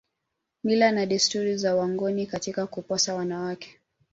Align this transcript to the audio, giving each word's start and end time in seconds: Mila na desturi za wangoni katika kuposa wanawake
Mila 0.63 0.91
na 0.91 1.05
desturi 1.05 1.57
za 1.57 1.75
wangoni 1.75 2.25
katika 2.25 2.67
kuposa 2.67 3.15
wanawake 3.15 3.79